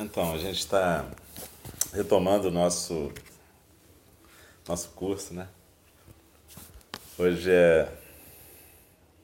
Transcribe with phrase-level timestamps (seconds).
[0.00, 1.10] Então, a gente está
[1.92, 3.10] retomando o nosso,
[4.68, 5.48] nosso curso, né?
[7.18, 7.92] Hoje é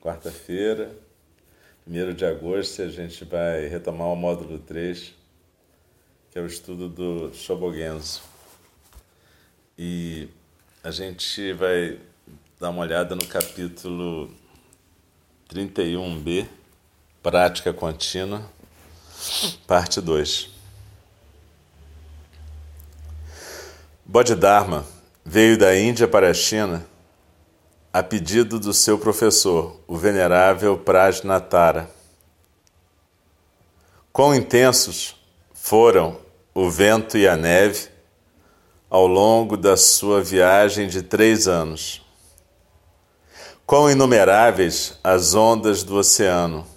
[0.01, 0.93] quarta-feira,
[1.87, 5.13] 1 de agosto, e a gente vai retomar o módulo 3,
[6.29, 8.21] que é o estudo do Shobogenzo.
[9.77, 10.27] E
[10.83, 11.97] a gente vai
[12.59, 14.29] dar uma olhada no capítulo
[15.47, 16.45] 31b,
[17.23, 18.51] Prática Contínua,
[19.65, 20.54] parte 2.
[24.07, 24.85] Bodhidharma
[25.25, 26.85] veio da Índia para a China
[27.91, 31.89] a pedido do seu professor, o venerável Prajnatara.
[34.13, 35.15] Quão intensos
[35.53, 36.19] foram
[36.53, 37.87] o vento e a neve
[38.91, 42.05] ao longo da sua viagem de três anos.
[43.65, 46.67] Quão inumeráveis as ondas do oceano,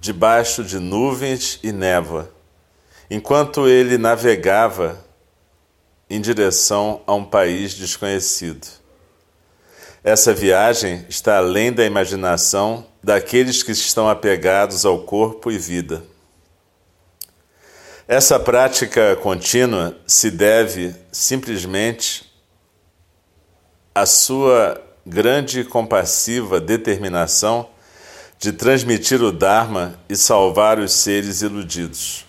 [0.00, 2.30] debaixo de nuvens e névoa,
[3.10, 5.04] enquanto ele navegava
[6.08, 8.66] em direção a um país desconhecido.
[10.02, 16.04] Essa viagem está além da imaginação daqueles que estão apegados ao corpo e vida.
[18.06, 22.30] Essa prática contínua se deve simplesmente
[23.94, 27.70] à sua grande e compassiva determinação
[28.38, 32.26] de transmitir o Dharma e salvar os seres iludidos.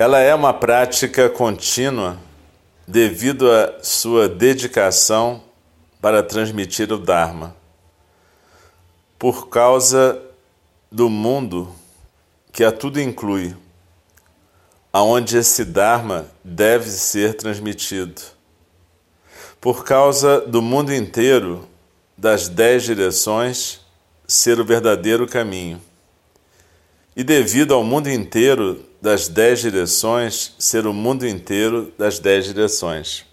[0.00, 2.16] Ela é uma prática contínua
[2.86, 5.42] devido à sua dedicação
[6.00, 7.56] para transmitir o Dharma.
[9.18, 10.22] Por causa
[10.88, 11.74] do mundo
[12.52, 13.56] que a tudo inclui,
[14.92, 18.22] aonde esse Dharma deve ser transmitido.
[19.60, 21.68] Por causa do mundo inteiro,
[22.16, 23.80] das dez direções,
[24.28, 25.82] ser o verdadeiro caminho.
[27.16, 33.24] E devido ao mundo inteiro das dez direções ser o mundo inteiro das dez direções.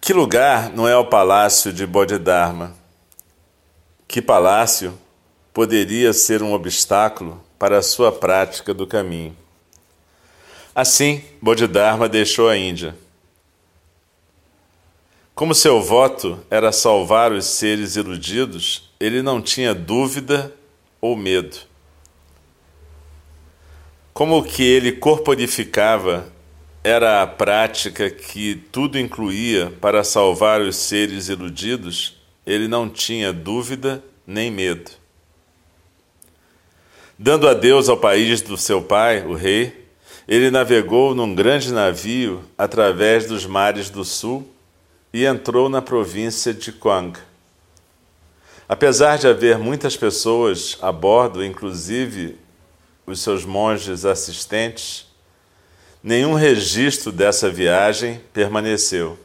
[0.00, 2.74] Que lugar não é o palácio de Bodhidharma?
[4.08, 4.98] Que palácio
[5.52, 9.36] poderia ser um obstáculo para a sua prática do caminho?
[10.74, 12.96] Assim, Bodhidharma deixou a Índia.
[15.34, 20.54] Como seu voto era salvar os seres iludidos, ele não tinha dúvida
[21.00, 21.69] ou medo.
[24.20, 26.30] Como que ele corporificava
[26.84, 34.04] era a prática que tudo incluía para salvar os seres iludidos, ele não tinha dúvida
[34.26, 34.90] nem medo.
[37.18, 39.88] Dando adeus ao país do seu pai, o rei,
[40.28, 44.46] ele navegou num grande navio através dos mares do sul
[45.14, 47.18] e entrou na província de Quang.
[48.68, 52.36] Apesar de haver muitas pessoas a bordo, inclusive
[53.06, 55.06] os seus monges assistentes,
[56.02, 59.18] nenhum registro dessa viagem permaneceu.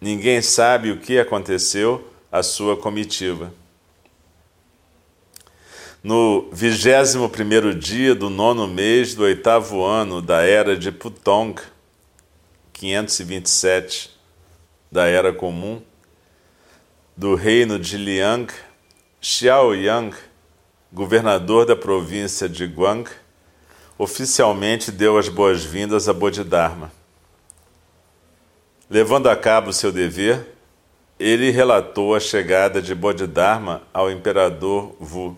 [0.00, 3.52] Ninguém sabe o que aconteceu à sua comitiva.
[6.02, 11.54] No vigésimo primeiro dia do nono mês do oitavo ano da era de Putong,
[12.72, 14.10] 527
[14.90, 15.80] da Era Comum,
[17.16, 18.52] do reino de Liang,
[19.20, 20.16] Xiao Yang
[20.92, 23.08] governador da província de Guang,
[23.96, 26.92] oficialmente deu as boas-vindas a Bodhidharma.
[28.90, 30.46] Levando a cabo seu dever,
[31.18, 35.36] ele relatou a chegada de Bodhidharma ao imperador Wu.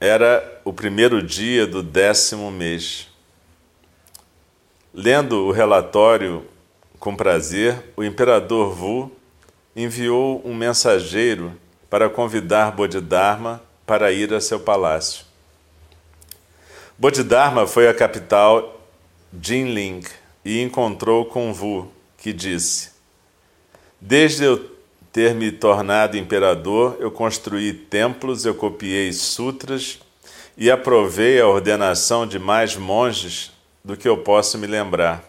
[0.00, 3.08] Era o primeiro dia do décimo mês.
[4.92, 6.44] Lendo o relatório
[6.98, 9.12] com prazer, o imperador Wu
[9.76, 11.52] enviou um mensageiro
[11.88, 15.24] para convidar Bodhidharma para ir a seu palácio.
[16.98, 18.80] Bodhidharma foi à capital
[19.40, 20.02] Jinling
[20.44, 22.90] e encontrou com Vu, que disse:
[24.00, 24.78] Desde eu
[25.12, 30.00] ter me tornado imperador, eu construí templos, eu copiei sutras
[30.56, 33.52] e aprovei a ordenação de mais monges
[33.84, 35.24] do que eu posso me lembrar.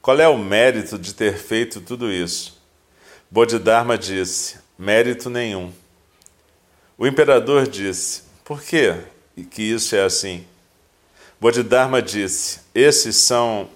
[0.00, 2.58] Qual é o mérito de ter feito tudo isso?
[3.30, 5.70] Bodhidharma disse: mérito nenhum.
[6.96, 8.94] O imperador disse: Por que
[9.50, 10.46] que isso é assim?
[11.38, 13.68] Bodhidharma disse: Esses são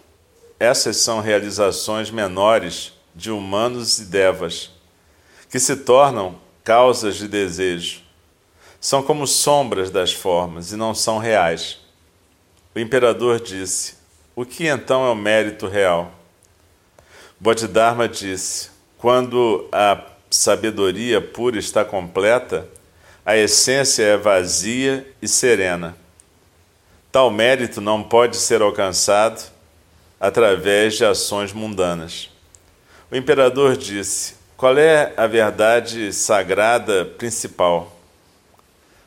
[0.59, 4.71] essas são realizações menores de humanos e devas,
[5.51, 8.01] que se tornam causas de desejo.
[8.81, 11.81] São como sombras das formas e não são reais.
[12.75, 13.97] O imperador disse:
[14.35, 16.15] O que então é o mérito real?
[17.39, 22.69] Bodhidharma disse: Quando a sabedoria pura está completa,
[23.27, 25.97] A essência é vazia e serena.
[27.11, 29.43] Tal mérito não pode ser alcançado
[30.21, 32.29] através de ações mundanas.
[33.11, 37.99] O imperador disse: Qual é a verdade sagrada principal?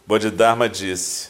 [0.07, 1.30] Bodhidharma disse: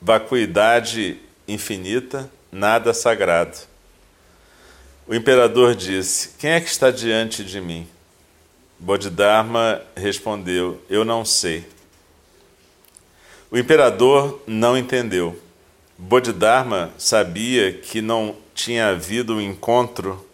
[0.00, 3.58] Vacuidade infinita, nada sagrado.
[5.06, 7.86] O imperador disse: Quem é que está diante de mim?
[8.80, 11.66] Bodhidharma respondeu: Eu não sei.
[13.50, 15.38] O imperador não entendeu.
[15.98, 20.24] Bodhidharma sabia que não tinha havido um encontro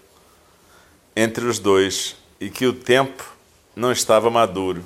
[1.17, 3.37] entre os dois e que o tempo
[3.75, 4.85] não estava maduro.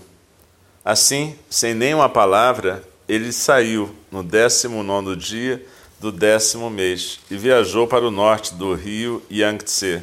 [0.82, 5.62] Assim, sem nenhuma palavra, ele saiu no décimo nono dia
[6.00, 10.02] do décimo mês e viajou para o norte do rio Yangtze.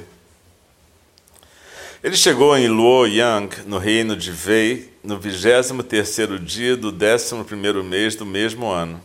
[2.04, 7.84] Ele chegou em Luoyang, no reino de Wei, no vigésimo terceiro dia do décimo primeiro
[7.84, 9.02] mês do mesmo ano.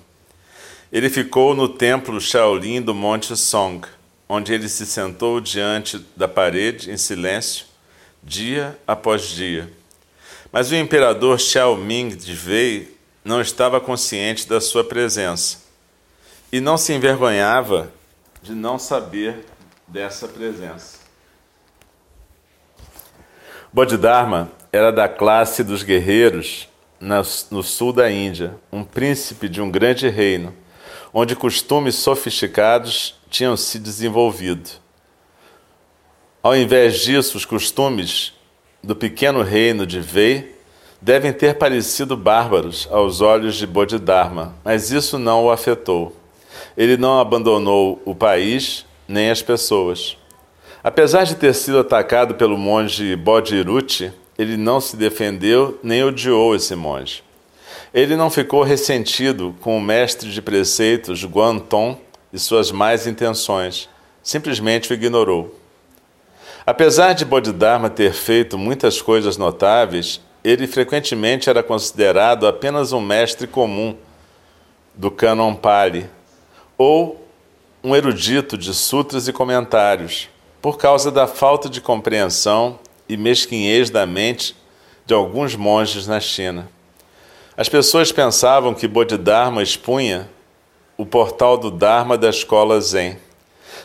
[0.93, 3.89] Ele ficou no templo Shaolin do Monte Song,
[4.29, 7.65] onde ele se sentou diante da parede em silêncio,
[8.23, 9.73] dia após dia.
[10.53, 15.63] Mas o imperador Xiao Ming de Wei não estava consciente da sua presença
[16.53, 17.91] e não se envergonhava
[18.43, 19.47] de não saber
[19.89, 21.02] dessa presença.
[23.75, 26.69] Bodhidharma era da classe dos guerreiros
[27.51, 30.55] no sul da Índia, um príncipe de um grande reino,
[31.11, 34.69] onde costumes sofisticados tinham se desenvolvido.
[36.43, 38.35] Ao invés disso, os costumes
[38.85, 40.55] do pequeno reino de Vei
[41.01, 46.15] devem ter parecido bárbaros aos olhos de Bodhidharma, mas isso não o afetou.
[46.77, 50.19] Ele não abandonou o país nem as pessoas.
[50.85, 56.75] Apesar de ter sido atacado pelo monge Bodhiruti, ele não se defendeu nem odiou esse
[56.75, 57.23] monge.
[57.95, 62.01] Ele não ficou ressentido com o mestre de preceitos Guanton
[62.33, 63.89] e suas más intenções,
[64.25, 65.55] simplesmente o ignorou.
[66.67, 73.47] Apesar de Bodhidharma ter feito muitas coisas notáveis, ele frequentemente era considerado apenas um mestre
[73.47, 73.97] comum
[74.95, 76.11] do Canon Pali
[76.77, 77.25] ou
[77.85, 80.29] um erudito de sutras e comentários,
[80.63, 82.79] por causa da falta de compreensão
[83.09, 84.57] e mesquinhez da mente
[85.05, 86.69] de alguns monges na China.
[87.57, 90.31] As pessoas pensavam que Bodhidharma expunha
[90.97, 93.19] o portal do Dharma da escola Zen.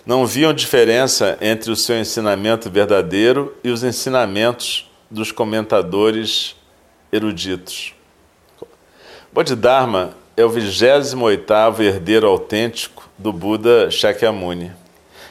[0.06, 6.56] Não viam diferença entre o seu ensinamento verdadeiro e os ensinamentos dos comentadores
[7.12, 7.96] eruditos.
[9.34, 14.72] Bodhidharma é o 28º herdeiro autêntico do Buda Shakyamuni.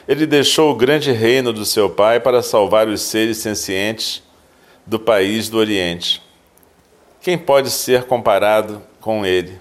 [0.07, 4.23] Ele deixou o grande reino do seu pai para salvar os seres sencientes
[4.85, 6.21] do país do Oriente.
[7.21, 9.59] Quem pode ser comparado com ele?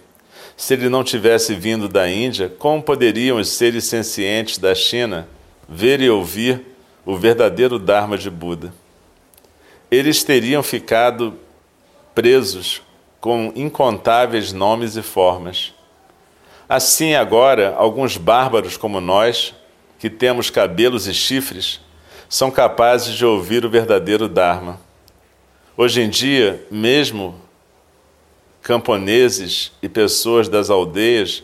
[0.56, 5.28] Se ele não tivesse vindo da Índia, como poderiam os seres sencientes da China
[5.68, 6.64] ver e ouvir
[7.04, 8.72] o verdadeiro Dharma de Buda?
[9.90, 11.34] Eles teriam ficado
[12.14, 12.82] presos
[13.20, 15.74] com incontáveis nomes e formas.
[16.68, 19.52] Assim, agora, alguns bárbaros como nós,
[19.98, 21.80] que temos cabelos e chifres,
[22.28, 24.80] são capazes de ouvir o verdadeiro Dharma.
[25.76, 27.34] Hoje em dia, mesmo
[28.62, 31.42] camponeses e pessoas das aldeias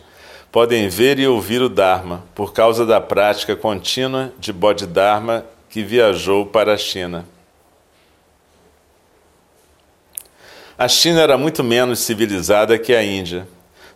[0.51, 6.45] podem ver e ouvir o Dharma por causa da prática contínua de Bodhidharma que viajou
[6.45, 7.25] para a China.
[10.77, 13.47] A China era muito menos civilizada que a Índia.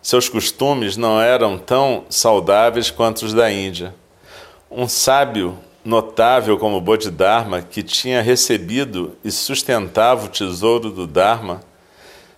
[0.01, 3.93] Seus costumes não eram tão saudáveis quanto os da Índia.
[4.69, 11.61] Um sábio notável como Bodhidharma, que tinha recebido e sustentava o tesouro do Dharma,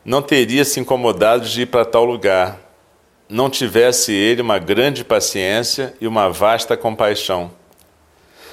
[0.05, 2.59] não teria se incomodado de ir para tal lugar,
[3.27, 7.51] não tivesse ele uma grande paciência e uma vasta compaixão.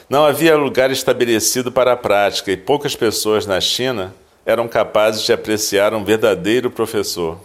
[0.08, 4.14] Não havia lugar estabelecido para a prática e poucas pessoas na China
[4.46, 7.38] eram capazes de apreciar um verdadeiro professor.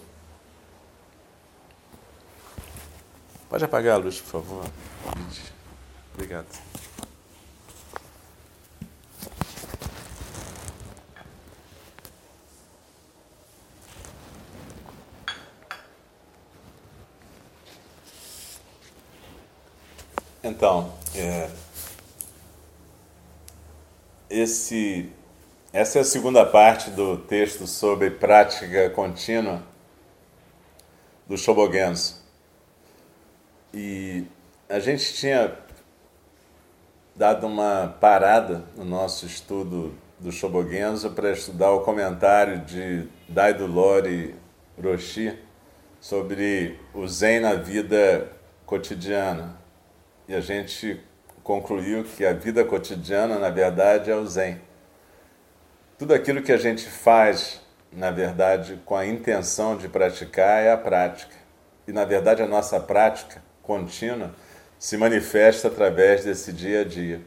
[3.49, 4.65] Pode apagar a luz, por favor.
[6.13, 6.71] Obrigado.
[20.43, 21.49] Então, é,
[24.29, 25.11] esse,
[25.71, 29.63] essa é a segunda parte do texto sobre prática contínua
[31.27, 32.21] do Shobogenzo.
[33.73, 34.25] E
[34.67, 35.57] a gente tinha
[37.21, 44.33] dado uma parada no nosso estudo do Shobogenzo para estudar o comentário de Daido Lori
[44.83, 45.37] Roshi
[45.99, 48.27] sobre o Zen na vida
[48.65, 49.55] cotidiana.
[50.27, 50.99] E a gente
[51.43, 54.59] concluiu que a vida cotidiana, na verdade, é o Zen.
[55.99, 57.61] Tudo aquilo que a gente faz,
[57.91, 61.35] na verdade, com a intenção de praticar é a prática.
[61.87, 64.31] E, na verdade, a nossa prática contínua
[64.81, 67.21] se manifesta através desse dia a dia.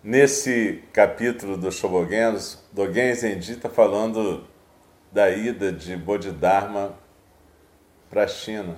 [0.00, 2.38] Nesse capítulo do Shobogen,
[2.70, 4.46] Dogen Zenji está falando
[5.10, 6.94] da ida de Bodhidharma
[8.08, 8.76] para a China.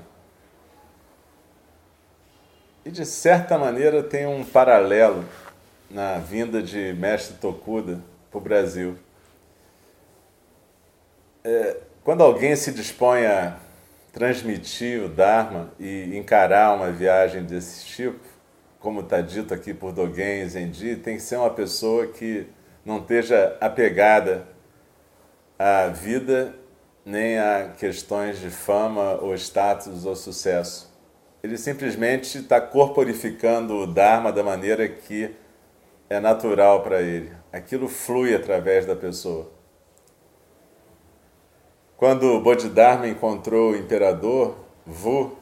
[2.86, 5.22] E de certa maneira tem um paralelo
[5.90, 8.00] na vinda de Mestre Tokuda
[8.30, 8.96] para o Brasil.
[11.44, 13.58] É, quando alguém se dispõe a
[14.16, 18.18] transmitir o Dharma e encarar uma viagem desse tipo,
[18.80, 22.46] como está dito aqui por Dogen Zenji, tem que ser uma pessoa que
[22.82, 24.48] não esteja apegada
[25.58, 26.54] à vida
[27.04, 30.90] nem a questões de fama ou status ou sucesso.
[31.42, 35.30] Ele simplesmente está corporificando o Dharma da maneira que
[36.08, 37.32] é natural para ele.
[37.52, 39.55] Aquilo flui através da pessoa.
[41.96, 45.38] Quando Bodhidharma encontrou o imperador Vu,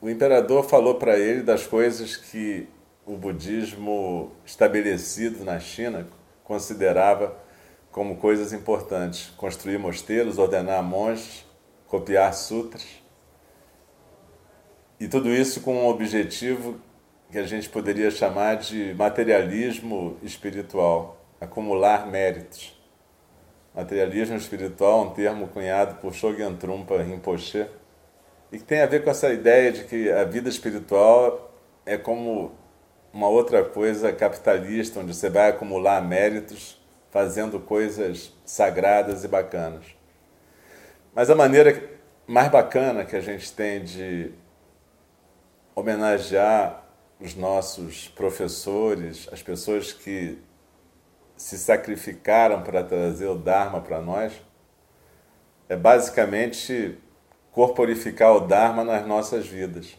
[0.00, 2.66] o imperador falou para ele das coisas que
[3.06, 6.08] o budismo estabelecido na China
[6.42, 7.36] considerava
[7.92, 11.46] como coisas importantes: construir mosteiros, ordenar monges,
[11.86, 12.86] copiar sutras.
[14.98, 16.80] E tudo isso com um objetivo
[17.30, 22.79] que a gente poderia chamar de materialismo espiritual, acumular méritos.
[23.74, 27.66] Materialismo espiritual é um termo cunhado por Shogyan Trungpa Rinpoche,
[28.50, 31.54] e que tem a ver com essa ideia de que a vida espiritual
[31.86, 32.52] é como
[33.12, 39.84] uma outra coisa capitalista, onde você vai acumular méritos fazendo coisas sagradas e bacanas.
[41.14, 41.90] Mas a maneira
[42.26, 44.32] mais bacana que a gente tem de
[45.74, 46.84] homenagear
[47.20, 50.38] os nossos professores, as pessoas que
[51.40, 54.30] se sacrificaram para trazer o Dharma para nós,
[55.70, 56.98] é basicamente
[57.50, 59.96] corporificar o Dharma nas nossas vidas.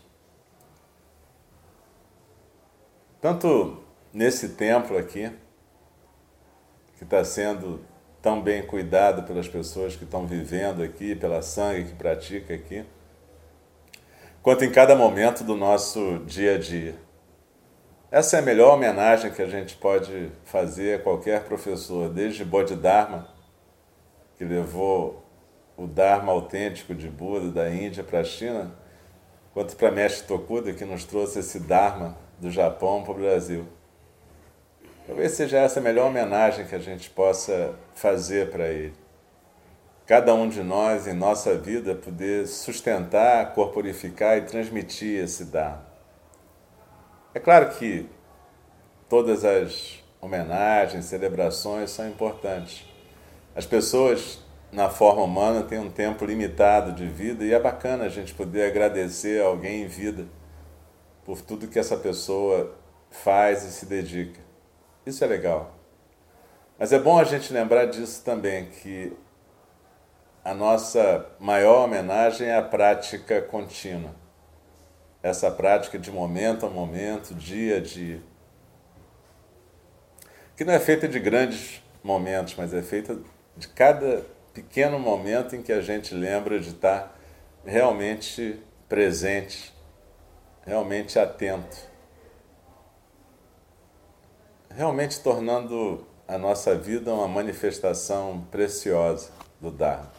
[3.19, 3.81] Tanto
[4.13, 5.31] nesse templo aqui,
[6.95, 7.83] que está sendo
[8.21, 12.85] tão bem cuidado pelas pessoas que estão vivendo aqui, pela sangue que pratica aqui,
[14.43, 16.95] quanto em cada momento do nosso dia a dia.
[18.11, 23.25] Essa é a melhor homenagem que a gente pode fazer a qualquer professor, desde Bodhidharma,
[24.37, 25.23] que levou
[25.77, 28.75] o Dharma autêntico de Buda da Índia para a China,
[29.53, 33.65] quanto para Mestre Tokuda, que nos trouxe esse Dharma do Japão para o Brasil.
[35.07, 38.93] Talvez seja essa a melhor homenagem que a gente possa fazer para ele.
[40.05, 45.90] Cada um de nós, em nossa vida, poder sustentar, corporificar e transmitir esse Dharma.
[47.33, 48.09] É claro que
[49.07, 52.85] todas as homenagens, celebrações são importantes.
[53.55, 54.39] As pessoas,
[54.71, 58.69] na forma humana, têm um tempo limitado de vida e é bacana a gente poder
[58.69, 60.27] agradecer a alguém em vida
[61.25, 62.75] por tudo que essa pessoa
[63.09, 64.39] faz e se dedica.
[65.05, 65.75] Isso é legal.
[66.77, 69.13] Mas é bom a gente lembrar disso também, que
[70.43, 74.20] a nossa maior homenagem é a prática contínua.
[75.21, 78.21] Essa prática de momento a momento, dia a dia.
[80.55, 83.17] Que não é feita de grandes momentos, mas é feita
[83.55, 87.17] de cada pequeno momento em que a gente lembra de estar
[87.63, 88.59] realmente
[88.89, 89.73] presente,
[90.65, 91.91] realmente atento
[94.75, 100.11] realmente tornando a nossa vida uma manifestação preciosa do Dharma.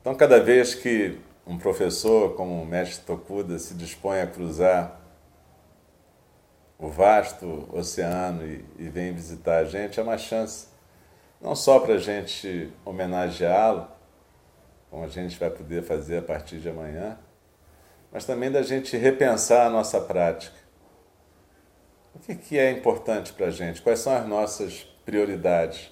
[0.00, 5.00] Então, cada vez que um professor como o mestre Tokuda se dispõe a cruzar
[6.78, 10.68] o vasto oceano e, e vem visitar a gente, é uma chance
[11.40, 13.88] não só para a gente homenageá-lo,
[14.90, 17.18] como a gente vai poder fazer a partir de amanhã,
[18.12, 20.62] mas também da gente repensar a nossa prática
[22.14, 23.80] o que, que é importante para a gente?
[23.80, 25.90] Quais são as nossas prioridades?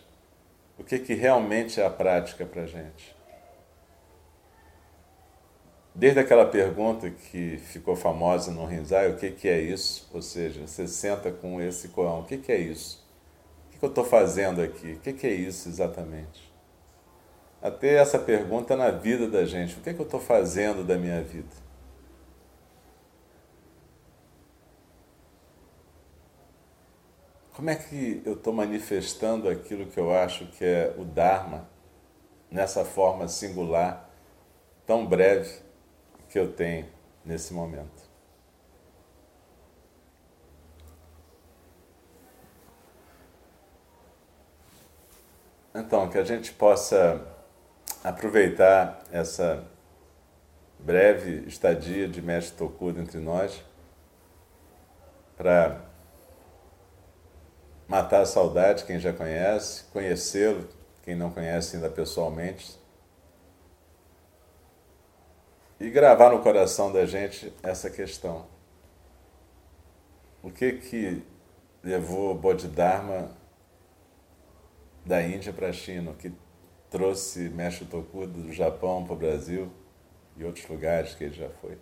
[0.79, 3.17] O que, que realmente é a prática para a gente?
[6.01, 10.09] Desde aquela pergunta que ficou famosa no Rinzai, o que, que é isso?
[10.15, 13.07] Ou seja, você senta com esse Corão, o que, que é isso?
[13.67, 14.93] O que, que eu estou fazendo aqui?
[14.93, 16.51] O que, que é isso exatamente?
[17.61, 21.21] Até essa pergunta na vida da gente, o que, que eu estou fazendo da minha
[21.21, 21.69] vida?
[27.53, 31.69] como é que eu estou manifestando aquilo que eu acho que é o Dharma
[32.51, 34.09] nessa forma singular,
[34.87, 35.69] tão breve
[36.31, 36.87] que eu tenho
[37.25, 38.09] nesse momento?
[45.75, 47.21] Então, que a gente possa
[48.03, 49.65] aproveitar essa
[50.79, 53.63] breve estadia de Mestre Tokudo entre nós
[55.37, 55.85] para
[57.87, 60.69] matar a saudade, quem já conhece, conhecê-lo,
[61.03, 62.80] quem não conhece ainda pessoalmente,
[65.81, 68.47] e gravar no coração da gente essa questão.
[70.43, 71.23] O que que
[71.83, 73.31] levou Bodhidharma
[75.05, 76.31] da Índia para a China, que
[76.91, 79.73] trouxe Mestre Tokudo do Japão para o Brasil
[80.37, 81.79] e outros lugares que ele já foi.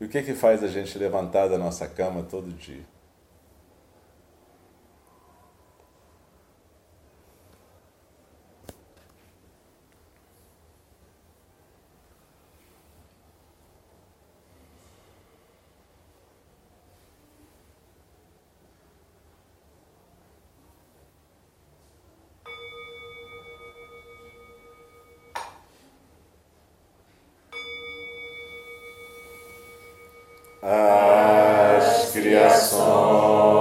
[0.00, 2.84] E o que que faz a gente levantar da nossa cama todo dia?
[30.66, 33.53] As criações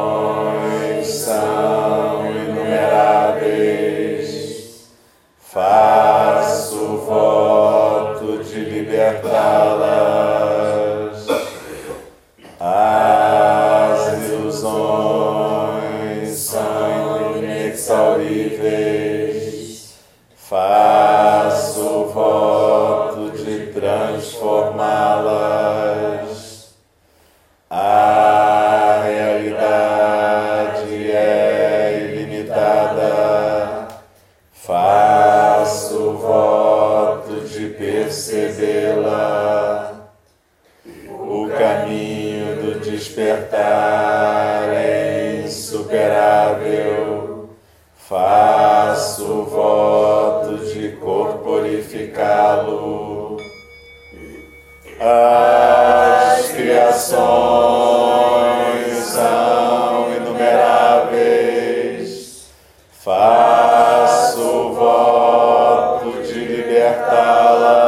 [67.10, 67.83] Tala.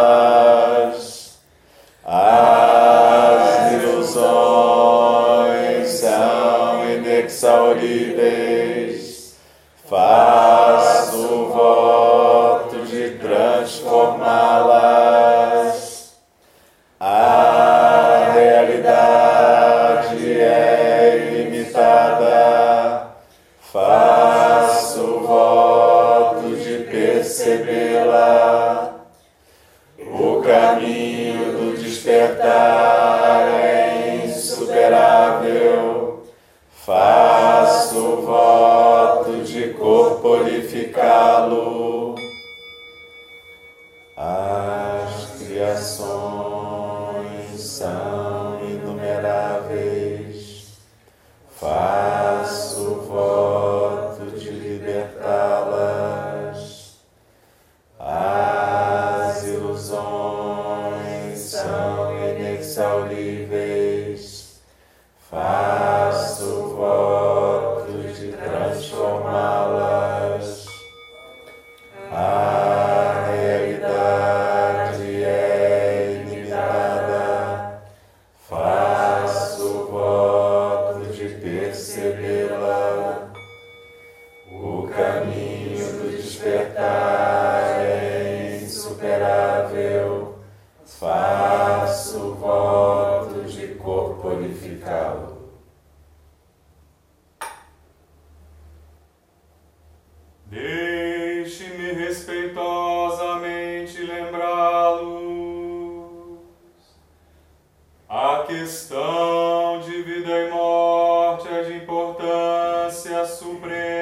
[112.15, 113.94] Importância suprema.